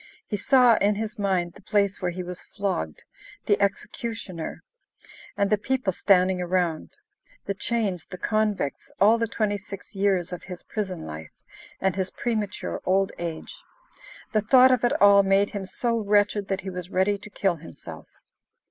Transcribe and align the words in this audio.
He 0.25 0.35
saw, 0.35 0.77
in 0.79 0.95
his 0.95 1.19
mind, 1.19 1.53
the 1.53 1.61
place 1.61 2.01
where 2.01 2.09
he 2.09 2.23
was 2.23 2.41
flogged, 2.41 3.03
the 3.45 3.61
executioner, 3.61 4.63
and 5.37 5.51
the 5.51 5.59
people 5.59 5.93
standing 5.93 6.41
around; 6.41 6.97
the 7.45 7.53
chains, 7.53 8.07
the 8.09 8.17
convicts, 8.17 8.91
all 8.99 9.19
the 9.19 9.27
twenty 9.27 9.59
six 9.59 9.93
years 9.93 10.33
of 10.33 10.41
his 10.45 10.63
prison 10.63 11.05
life, 11.05 11.29
and 11.79 11.95
his 11.95 12.09
premature 12.09 12.81
old 12.83 13.11
age. 13.19 13.61
The 14.33 14.41
thought 14.41 14.71
of 14.71 14.83
it 14.83 14.99
all 14.99 15.21
made 15.21 15.51
him 15.51 15.65
so 15.65 15.95
wretched 15.99 16.47
that 16.47 16.61
he 16.61 16.71
was 16.71 16.89
ready 16.89 17.19
to 17.19 17.29
kill 17.29 17.57
himself. 17.57 18.07